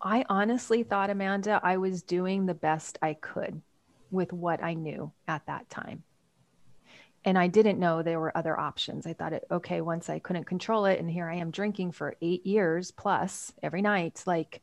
[0.02, 3.60] I honestly thought, Amanda, I was doing the best I could
[4.10, 6.04] with what I knew at that time.
[7.24, 9.06] And I didn't know there were other options.
[9.06, 12.16] I thought, it, okay, once I couldn't control it, and here I am drinking for
[12.22, 14.62] eight years plus every night, like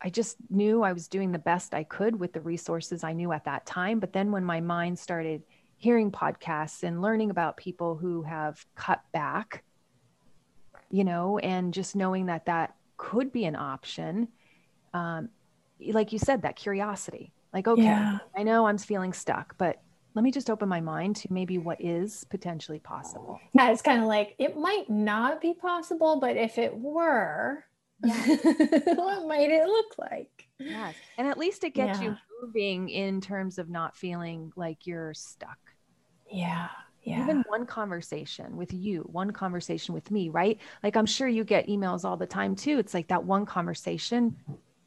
[0.00, 3.32] I just knew I was doing the best I could with the resources I knew
[3.32, 3.98] at that time.
[3.98, 5.42] But then when my mind started
[5.76, 9.64] hearing podcasts and learning about people who have cut back,
[10.90, 14.28] you know, and just knowing that that could be an option.
[14.92, 15.30] Um,
[15.80, 18.18] like you said, that curiosity, like, okay, Yeah.
[18.36, 19.80] I know I'm feeling stuck, but
[20.18, 23.38] let me just open my mind to maybe what is potentially possible.
[23.52, 27.64] yeah it's kind of like it might not be possible but if it were
[28.02, 28.14] Yeah.
[28.96, 30.96] what might it look like Yes.
[31.16, 35.58] And at least it gets you moving in terms of not feeling like you're stuck.
[36.28, 36.66] yeah
[37.04, 40.58] yeah Even one conversation with you, one conversation with me, right?
[40.82, 42.78] Like I'm sure you get emails all the time too.
[42.80, 44.34] It's like that one conversation,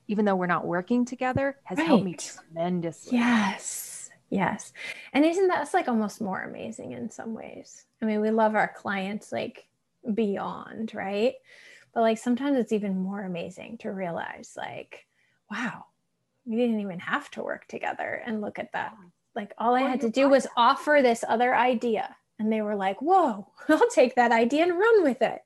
[0.09, 3.17] even though we're not working together, has helped me tremendously.
[3.17, 3.87] Yes.
[4.31, 4.71] Yes.
[5.13, 7.85] And isn't that like almost more amazing in some ways?
[8.01, 9.67] I mean, we love our clients like
[10.15, 11.33] beyond, right?
[11.93, 15.05] But like sometimes it's even more amazing to realize like,
[15.51, 15.85] wow,
[16.45, 18.95] we didn't even have to work together and look at that.
[19.35, 22.15] Like all I had to do was offer this other idea.
[22.39, 25.41] And they were like, whoa, I'll take that idea and run with it.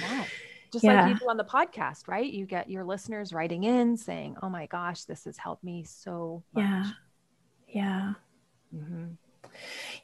[0.00, 0.24] Yeah.
[0.72, 1.02] Just Yeah.
[1.06, 2.30] like you do on the podcast, right?
[2.30, 6.44] You get your listeners writing in saying, Oh my gosh, this has helped me so
[6.54, 6.64] much.
[6.64, 6.84] Yeah.
[7.68, 8.12] Yeah.
[8.74, 9.16] Mhm.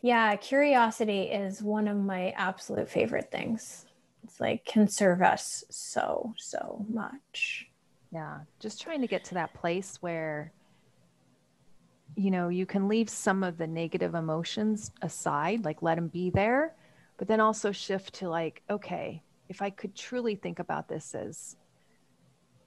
[0.02, 3.86] Yeah, curiosity is one of my absolute favorite things.
[4.22, 7.66] It's like can serve us so, so much.
[8.10, 8.40] Yeah.
[8.60, 10.52] Just trying to get to that place where,
[12.16, 16.30] you know, you can leave some of the negative emotions aside, like let them be
[16.30, 16.74] there,
[17.18, 21.56] but then also shift to like, okay, if I could truly think about this as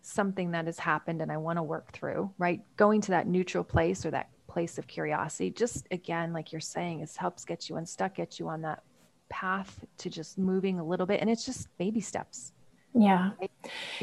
[0.01, 2.62] something that has happened and I want to work through, right?
[2.77, 7.01] Going to that neutral place or that place of curiosity, just again, like you're saying,
[7.01, 8.81] is helps get you unstuck, get you on that
[9.29, 11.21] path to just moving a little bit.
[11.21, 12.53] And it's just baby steps.
[12.91, 13.33] Yeah.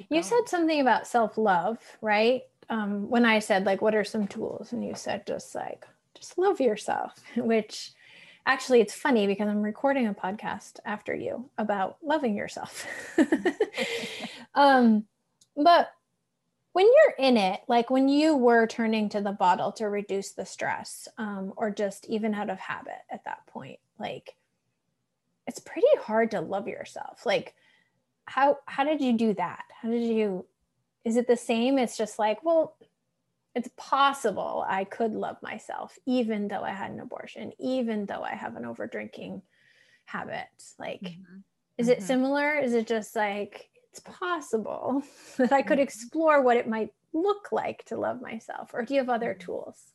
[0.09, 2.43] You said something about self love, right?
[2.71, 4.73] Um, when I said, like, what are some tools?
[4.73, 7.91] And you said, just like, just love yourself, which
[8.47, 12.87] actually it's funny because I'm recording a podcast after you about loving yourself.
[14.55, 15.05] um,
[15.57, 15.89] but
[16.75, 20.47] when you're in it, like when you were turning to the bottle to reduce the
[20.47, 24.37] stress, um, or just even out of habit at that point, like
[25.47, 27.27] it's pretty hard to love yourself.
[27.27, 27.55] Like,
[28.27, 29.65] how how did you do that?
[29.83, 30.47] How did you?
[31.05, 31.79] Is it the same?
[31.79, 32.79] It's just like, well,
[33.55, 38.35] it's possible I could love myself even though I had an abortion, even though I
[38.35, 39.43] have an over drinking
[40.07, 40.49] habit.
[40.79, 41.45] Like, Mhm.
[41.79, 42.05] is it Mhm.
[42.05, 42.59] similar?
[42.59, 45.03] Is it just like it's possible
[45.39, 45.79] that I could Mhm.
[45.79, 48.73] explore what it might look like to love myself?
[48.75, 49.39] Or do you have other Mhm.
[49.39, 49.93] tools?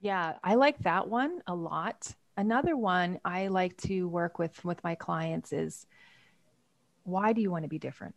[0.00, 2.14] Yeah, I like that one a lot.
[2.36, 5.86] Another one I like to work with with my clients is
[7.04, 8.14] why do you want to be different?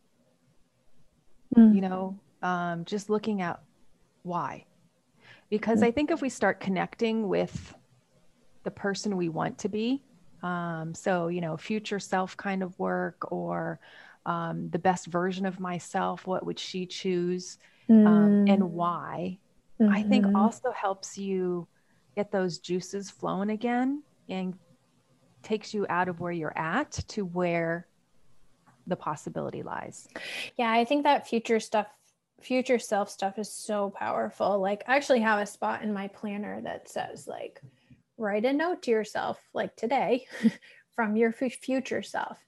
[1.70, 3.60] You know, um, just looking at
[4.22, 4.66] why.
[5.50, 5.84] because mm-hmm.
[5.84, 7.74] I think if we start connecting with
[8.64, 10.04] the person we want to be,
[10.42, 13.80] um, so, you know, future self kind of work or
[14.26, 17.58] um, the best version of myself, what would she choose
[17.88, 18.52] um, mm.
[18.52, 19.38] and why?
[19.80, 19.92] Mm-hmm.
[19.92, 20.36] I think mm-hmm.
[20.36, 21.66] also helps you
[22.14, 24.54] get those juices flowing again and
[25.42, 27.86] takes you out of where you're at to where
[28.86, 30.08] the possibility lies.
[30.56, 31.86] Yeah, I think that future stuff,
[32.40, 34.58] future self stuff is so powerful.
[34.58, 37.60] Like, I actually have a spot in my planner that says, like,
[38.18, 40.26] write a note to yourself, like today,
[40.94, 42.38] from your future self.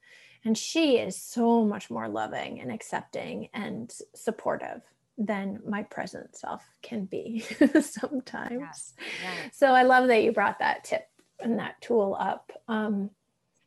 [0.45, 4.83] And she is so much more loving and accepting and supportive
[5.17, 7.41] than my present self can be
[7.81, 8.61] sometimes.
[8.61, 9.57] Yes, yes.
[9.57, 11.09] So I love that you brought that tip
[11.41, 12.53] and that tool up.
[12.69, 13.11] Um,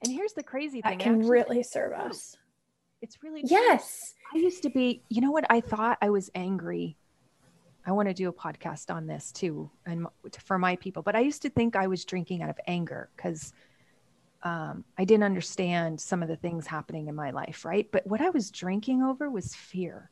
[0.03, 2.37] and here's the crazy thing that can actually, really serve us.
[3.01, 3.49] It's really true.
[3.51, 4.13] yes.
[4.33, 5.45] I used to be, you know what?
[5.49, 6.97] I thought I was angry.
[7.85, 10.07] I want to do a podcast on this too, and
[10.43, 11.01] for my people.
[11.01, 13.53] But I used to think I was drinking out of anger because
[14.43, 17.88] um, I didn't understand some of the things happening in my life, right?
[17.91, 20.10] But what I was drinking over was fear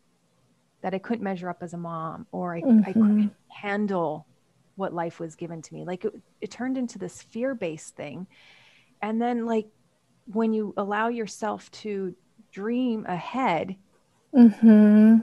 [0.81, 2.81] that I couldn't measure up as a mom, or I, mm-hmm.
[2.85, 4.27] I couldn't handle
[4.75, 5.85] what life was given to me.
[5.85, 8.27] Like it, it turned into this fear based thing.
[9.01, 9.67] And then, like,
[10.31, 12.15] when you allow yourself to
[12.51, 13.75] dream ahead,
[14.33, 15.17] mm-hmm.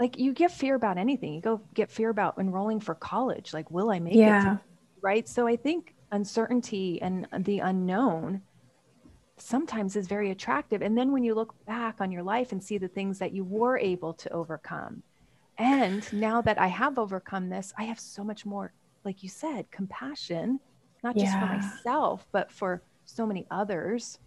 [0.00, 1.34] like you get fear about anything.
[1.34, 3.54] You go get fear about enrolling for college.
[3.54, 4.40] Like, will I make yeah.
[4.40, 4.44] it?
[4.56, 4.60] To,
[5.00, 5.28] right.
[5.28, 8.42] So I think uncertainty and the unknown
[9.38, 10.82] sometimes is very attractive.
[10.82, 13.42] And then when you look back on your life and see the things that you
[13.42, 15.02] were able to overcome,
[15.58, 18.72] and now that I have overcome this, I have so much more
[19.04, 20.60] like you said, compassion,
[21.02, 21.40] not just yeah.
[21.40, 24.18] for myself, but for so many others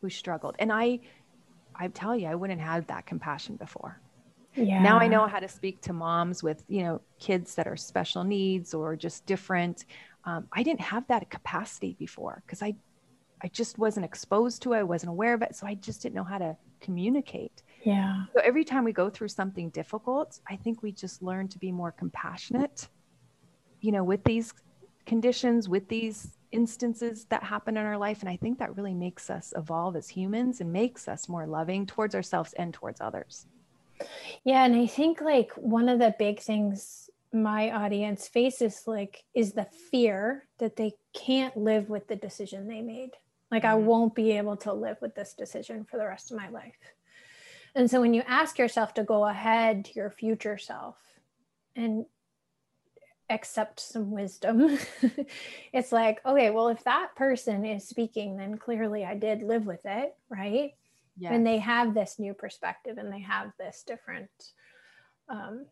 [0.00, 0.56] who struggled.
[0.58, 1.00] And I,
[1.74, 4.00] I tell you, I wouldn't have that compassion before.
[4.54, 4.82] Yeah.
[4.82, 8.24] Now I know how to speak to moms with, you know, kids that are special
[8.24, 9.84] needs or just different.
[10.30, 12.74] Um, I didn't have that capacity before because I,
[13.42, 14.78] I just wasn't exposed to it.
[14.78, 15.56] I wasn't aware of it.
[15.56, 17.62] So I just didn't know how to communicate.
[17.84, 18.24] Yeah.
[18.34, 21.72] So every time we go through something difficult, I think we just learn to be
[21.72, 22.88] more compassionate
[23.80, 24.52] you know, with these
[25.06, 28.20] conditions, with these instances that happen in our life.
[28.20, 31.86] And I think that really makes us evolve as humans and makes us more loving
[31.86, 33.46] towards ourselves and towards others.
[34.44, 34.64] Yeah.
[34.64, 39.66] And I think like one of the big things my audience faces like is the
[39.90, 43.10] fear that they can't live with the decision they made.
[43.50, 43.86] Like, I mm-hmm.
[43.86, 46.76] won't be able to live with this decision for the rest of my life.
[47.74, 50.96] And so, when you ask yourself to go ahead to your future self
[51.76, 52.04] and
[53.30, 54.76] accept some wisdom.
[55.72, 59.80] it's like, okay, well, if that person is speaking, then clearly I did live with
[59.84, 60.72] it, right?
[61.16, 61.32] Yeah.
[61.32, 64.30] And they have this new perspective and they have this different.
[65.28, 65.66] Um,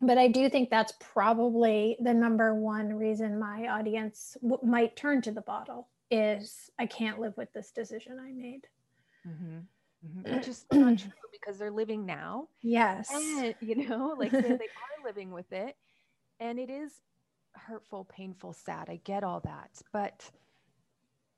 [0.00, 5.22] but I do think that's probably the number one reason my audience w- might turn
[5.22, 8.66] to the bottle is I can't live with this decision I made.
[9.26, 9.58] Mm-hmm.
[10.06, 10.36] Mm-hmm.
[10.36, 12.48] Which is not true because they're living now.
[12.62, 13.10] Yes.
[13.12, 15.76] And, you know, like they are living with it
[16.40, 16.92] and it is
[17.52, 18.88] hurtful, painful, sad.
[18.88, 19.70] I get all that.
[19.92, 20.30] But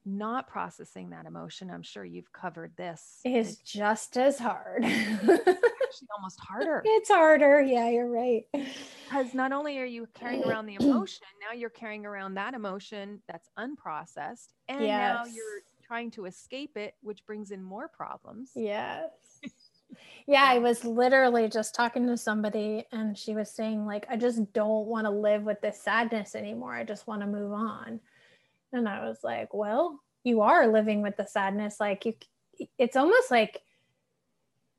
[0.05, 3.21] not processing that emotion, I'm sure you've covered this.
[3.25, 4.85] Is just as hard.
[4.85, 6.83] actually almost harder.
[6.85, 7.61] It's harder.
[7.61, 8.45] Yeah, you're right.
[8.53, 13.23] Because not only are you carrying around the emotion, now you're carrying around that emotion
[13.29, 14.49] that's unprocessed.
[14.69, 15.15] And yes.
[15.15, 18.53] now you're trying to escape it, which brings in more problems.
[18.55, 19.11] Yes
[20.27, 24.53] yeah, I was literally just talking to somebody and she was saying like I just
[24.53, 26.75] don't want to live with this sadness anymore.
[26.75, 28.01] I just want to move on.
[28.73, 31.81] And I was like, well, you are living with the sadness.
[31.81, 32.15] Like you
[32.79, 33.63] it's almost like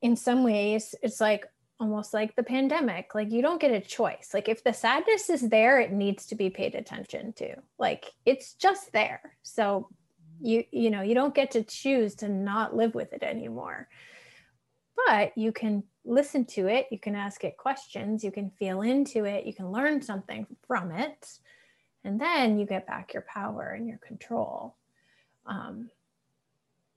[0.01, 1.47] in some ways it's like
[1.80, 3.15] almost like the pandemic.
[3.15, 4.32] Like you don't get a choice.
[4.34, 7.56] Like if the sadness is there it needs to be paid attention to.
[7.80, 9.36] Like it's just there.
[9.41, 9.89] So
[10.41, 13.88] you you know you don't get to choose to not live with it anymore.
[15.08, 19.25] But you can listen to it, you can ask it questions, you can feel into
[19.25, 21.27] it, you can learn something from it,
[22.03, 24.75] and then you get back your power and your control.
[25.45, 25.89] Um,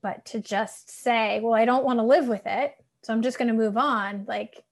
[0.02, 3.38] but to just say, well, I don't want to live with it, so I'm just
[3.38, 4.62] going to move on, like,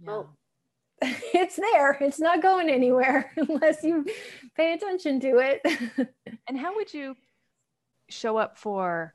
[0.00, 0.06] yeah.
[0.06, 0.36] well,
[1.02, 1.92] it's there.
[2.00, 4.04] It's not going anywhere unless you
[4.56, 6.08] pay attention to it.
[6.48, 7.16] and how would you
[8.08, 9.14] show up for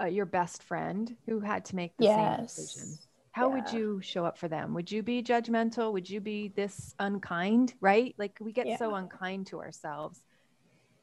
[0.00, 2.36] uh, your best friend who had to make the yes.
[2.36, 2.98] same decision
[3.32, 3.54] how yeah.
[3.54, 4.74] would you show up for them?
[4.74, 5.92] Would you be judgmental?
[5.92, 8.14] Would you be this unkind right?
[8.18, 8.76] Like we get yeah.
[8.76, 10.22] so unkind to ourselves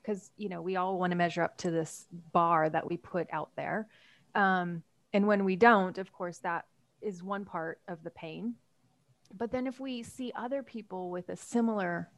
[0.01, 3.27] because you know we all want to measure up to this bar that we put
[3.31, 3.87] out there.
[4.33, 6.65] Um, and when we don't of course that
[7.01, 8.55] is one part of the pain.
[9.37, 12.09] But then if we see other people with a similar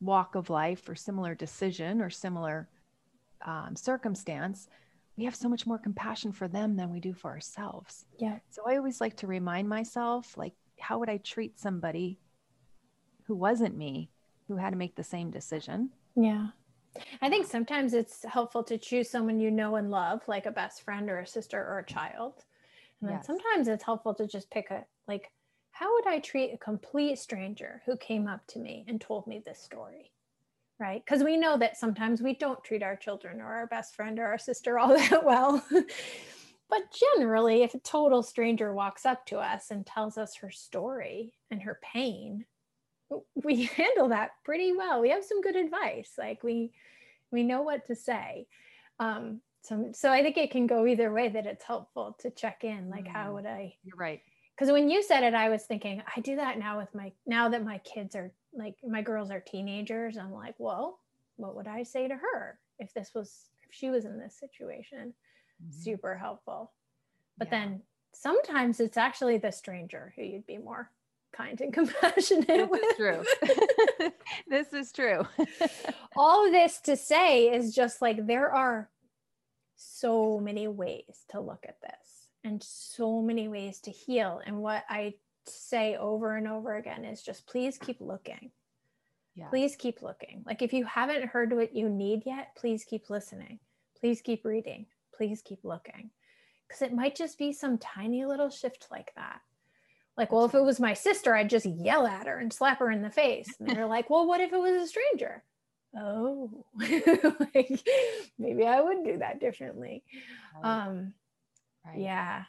[0.00, 2.68] walk of life or similar decision or similar
[3.44, 4.68] um, circumstance,
[5.16, 8.04] we have so much more compassion for them than we do for ourselves.
[8.18, 8.38] Yeah.
[8.50, 12.18] So I always like to remind myself, like, how would I treat somebody
[13.26, 14.10] who wasn't me,
[14.48, 15.90] who had to make the same decision?
[16.16, 16.48] Yeah.
[17.22, 20.82] I think sometimes it's helpful to choose someone you know and love, like a best
[20.82, 22.44] friend or a sister or a child.
[23.00, 23.26] And then Yes.
[23.26, 25.30] sometimes it's helpful to just pick a, like,
[25.72, 29.42] how would I treat a complete stranger who came up to me and told me
[29.44, 30.12] this story?
[30.80, 31.04] Right.
[31.04, 34.26] Because we know that sometimes we don't treat our children or our best friend or
[34.26, 35.64] our sister all that well.
[36.68, 36.82] but
[37.14, 41.62] generally, if a total stranger walks up to us and tells us her story and
[41.62, 42.44] her pain,
[43.34, 45.00] we handle that pretty well.
[45.00, 46.12] We have some good advice.
[46.18, 46.72] Like we
[47.30, 48.48] we know what to say.
[48.98, 51.28] Um, so so I think it can go either way.
[51.28, 52.90] That it's helpful to check in.
[52.90, 53.34] Like how Mm.
[53.34, 53.74] would I?
[53.84, 54.20] You're right.
[54.56, 57.48] Because when you said it, I was thinking I do that now with my now
[57.50, 60.16] that my kids are like my girls are teenagers.
[60.16, 60.98] I'm like, well,
[61.36, 65.14] what would I say to her if this was if she was in this situation?
[65.64, 65.72] Mhm.
[65.74, 66.72] Super helpful.
[67.38, 67.58] But Yeah.
[67.60, 67.82] then
[68.12, 70.90] sometimes it's actually the stranger who you'd be more
[71.32, 72.82] kind and compassionate this with.
[72.84, 73.24] is true.
[74.48, 75.26] this is true.
[76.16, 78.88] all this to say is just like there are
[79.76, 84.40] so many ways to look at this and so many ways to heal.
[84.46, 85.14] And what I
[85.46, 88.50] say over and over again is just please keep looking.
[89.34, 89.48] yeah.
[89.48, 90.42] Please keep looking.
[90.46, 93.58] Like if you haven't heard what you need yet, please keep listening.
[94.00, 94.86] Please keep reading.
[95.16, 96.10] Please keep looking.
[96.68, 99.40] Because it might just be some tiny little shift like that.
[100.16, 102.90] Like, well, if it was my sister, I'd just yell at her and slap her
[102.90, 103.52] in the face.
[103.58, 105.42] And they're like, well, what if it was a stranger?
[105.96, 106.64] Oh,
[107.54, 107.80] like
[108.38, 110.02] maybe I would do that differently.
[110.62, 111.14] Right, Um,
[111.84, 111.98] right.
[111.98, 112.44] yeah.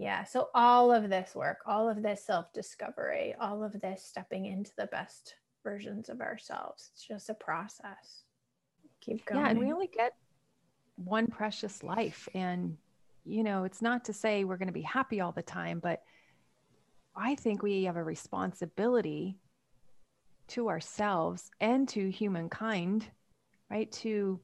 [0.00, 0.24] Yeah.
[0.24, 4.86] So all of this work, all of this self-discovery, all of this stepping into the
[4.86, 6.90] best versions of ourselves.
[6.94, 8.24] It's just a process.
[9.02, 9.42] Keep going.
[9.42, 10.14] Yeah, and we only get
[10.96, 12.30] one precious life.
[12.34, 12.78] And,
[13.26, 16.02] you know, it's not to say we're going to be happy all the time, but
[17.14, 19.36] I think we have a responsibility
[20.48, 23.06] to ourselves and to humankind,
[23.70, 23.92] right?
[23.92, 24.40] To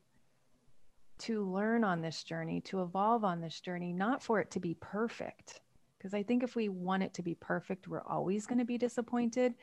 [1.19, 4.75] to learn on this journey, to evolve on this journey, not for it to be
[4.75, 5.61] perfect.
[5.97, 8.79] Because I think if we want it to be perfect, we're always going to be
[8.79, 9.55] disappointed.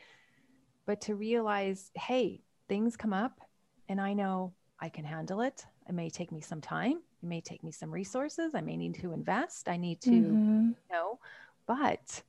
[0.86, 3.40] But to realize, hey, things come up
[3.88, 5.64] and I know I can handle it.
[5.88, 7.00] It may take me some time.
[7.22, 8.54] It may take me some resources.
[8.54, 9.68] I may need to invest.
[9.68, 10.74] I need to Mhm.
[10.90, 11.20] know.
[11.66, 12.22] But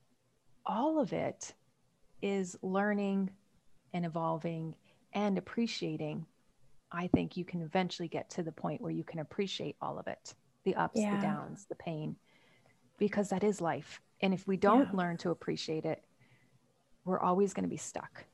[0.65, 1.53] all of it
[2.21, 3.31] is learning
[3.93, 4.75] and evolving
[5.13, 6.25] and appreciating.
[6.95, 10.07] I think you can eventually get to the point where you can appreciate all of
[10.07, 10.33] it
[10.63, 11.11] the ups, Yeah.
[11.11, 12.15] the downs, the pain,
[12.97, 14.01] because that is life.
[14.21, 14.97] And if we don't Yeah.
[14.97, 16.03] learn to appreciate it,
[17.03, 18.25] we're always going to be stuck.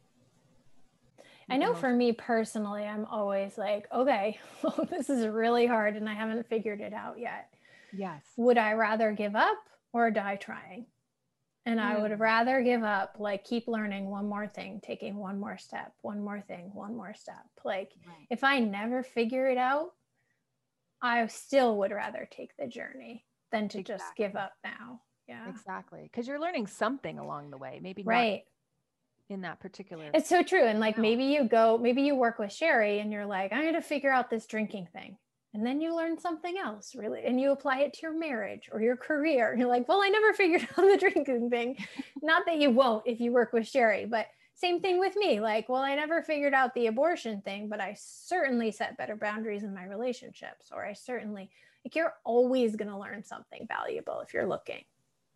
[1.49, 4.39] I know for me personally, I'm always like, okay,
[4.89, 7.49] this is really hard and I haven't figured it out yet.
[7.91, 8.23] Yes.
[8.37, 9.57] Would I rather give up
[9.91, 10.85] or die trying?
[11.65, 12.19] And I would Mm.
[12.19, 16.41] rather give up, like keep learning one more thing, taking one more step, one more
[16.41, 17.45] thing, one more step.
[17.63, 18.27] Like Right.
[18.31, 19.93] if I never figure it out,
[21.01, 25.01] I still would rather take the journey than to just give up now.
[25.27, 25.47] Yeah.
[25.49, 26.03] Exactly.
[26.03, 28.47] Because you're learning something along the way, maybe not Right.
[29.29, 30.09] in that particular.
[30.13, 30.63] It's so true.
[30.65, 33.73] And like maybe you go, maybe you work with Sherry and you're like, I'm going
[33.75, 35.17] to figure out this drinking thing.
[35.53, 38.81] And then you learn something else, really, and you apply it to your marriage or
[38.81, 39.51] your career.
[39.51, 41.77] And you're like, well, I never figured out the drinking thing.
[42.21, 45.39] Not that you won't if you work with Sherry, but same thing with me.
[45.41, 49.63] Like, well, I never figured out the abortion thing, but I certainly set better boundaries
[49.63, 51.49] in my relationships, or I certainly,
[51.83, 54.83] like, you're always going to learn something valuable if you're looking.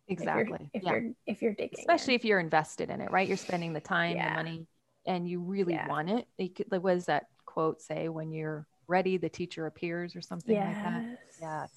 [0.08, 0.70] if you're- exactly.
[0.72, 0.90] If yeah.
[0.92, 1.78] you're, if you're digging.
[1.80, 2.20] Especially in.
[2.20, 3.26] if you're invested in it, right?
[3.28, 4.30] You're spending the time, Yeah.
[4.30, 4.66] the money,
[5.04, 5.88] and you really Yeah.
[5.88, 6.26] want it.
[6.38, 8.08] It what does that quote say?
[8.08, 11.04] When you're ready, the teacher appears, or something like that.
[11.04, 11.38] yes.
[11.40, 11.70] Yes.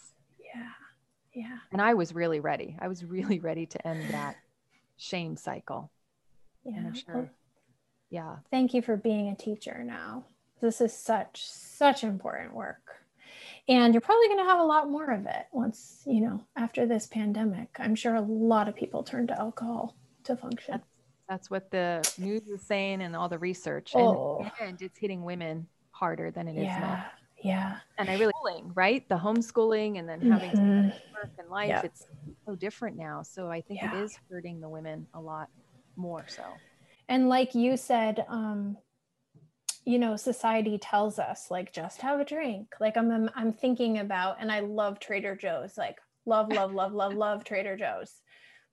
[0.55, 0.69] Yeah.
[1.33, 1.57] Yeah.
[1.71, 2.75] And I was really ready.
[2.79, 4.35] I was really ready to end that
[4.97, 5.91] shame cycle.
[6.63, 6.77] Yeah.
[6.77, 7.31] And I'm Well, sure.
[8.09, 8.35] Yeah.
[8.51, 10.25] thank you for being a teacher now.
[10.61, 12.95] This is such, such important work.
[13.67, 16.87] And you're probably going to have a lot more of it once, you know, after
[16.87, 17.69] this pandemic.
[17.77, 20.81] I'm sure a lot of people turn to alcohol to function.
[21.29, 23.93] That's what the news is saying and all the research.
[23.93, 24.49] And, Oh.
[24.59, 25.67] and it's hitting women
[25.99, 26.65] harder than it is.
[26.65, 27.03] Yeah.
[27.43, 27.77] Yeah.
[27.97, 28.33] And I really,
[28.73, 29.07] right?
[29.09, 30.93] The homeschooling and then having to Mhm.
[31.13, 31.81] work and life, Yeah.
[31.83, 32.05] it's
[32.45, 33.21] so different now.
[33.23, 33.91] So I think Yeah.
[33.93, 35.49] it is hurting the women a lot
[35.95, 36.43] more so.
[37.09, 38.77] And like you said, um,
[39.85, 42.75] you know, society tells us like just have a drink.
[42.79, 46.93] Like I'm, I'm I'm thinking about, and I love Trader Joe's, like love, love, love,
[46.93, 48.21] love, love Trader Joe's.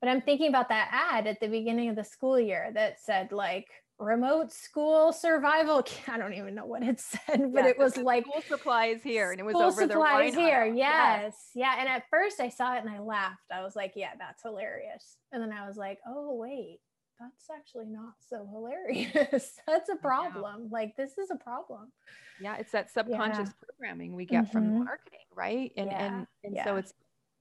[0.00, 3.32] But I'm thinking about that ad at the beginning of the school year that said
[3.32, 3.66] like
[3.98, 5.84] remote school survival.
[6.08, 9.30] I don't even know what it said, but yeah, it was like school supplies here,
[9.32, 10.66] and it was school over supplies here.
[10.66, 10.74] Yes.
[10.76, 11.74] yes, yeah.
[11.78, 13.50] And at first, I saw it and I laughed.
[13.52, 16.80] I was like, "Yeah, that's hilarious." And then I was like, "Oh wait,
[17.18, 19.60] that's actually not so hilarious.
[19.66, 20.68] that's a problem.
[20.70, 21.92] Like this is a problem."
[22.40, 23.68] Yeah, it's that subconscious yeah.
[23.68, 24.52] programming we get mm-hmm.
[24.52, 25.72] from marketing, right?
[25.76, 26.04] And yeah.
[26.04, 26.92] and and so it's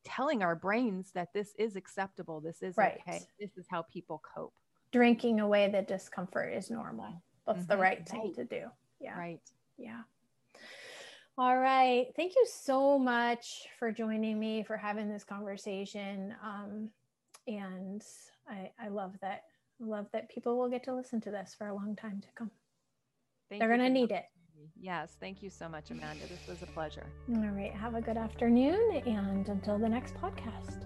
[0.06, 2.40] telling our brains that this is acceptable.
[2.40, 3.00] This is right.
[3.08, 3.20] okay.
[3.40, 4.54] This is how people cope
[4.96, 7.22] drinking away the discomfort is normal.
[7.46, 7.68] That's mm-hmm.
[7.68, 8.62] the right thing to do.
[9.02, 9.20] Yeah.
[9.20, 9.42] Right.
[9.78, 10.04] Yeah.
[11.38, 12.08] All right.
[12.16, 16.34] Thank you so much for joining me for having this conversation.
[16.42, 16.90] Um,
[17.46, 18.02] and
[18.50, 19.44] I, I love that.
[19.82, 22.28] I love that people will get to listen to this for a long time to
[22.34, 22.52] come.
[23.50, 24.24] Thank They're going to need it.
[24.80, 25.18] Yes.
[25.20, 26.26] Thank you so much, Amanda.
[26.30, 27.06] This was a pleasure.
[27.36, 27.74] All right.
[27.74, 29.04] Have a good afternoon.
[29.06, 30.86] And until the next podcast.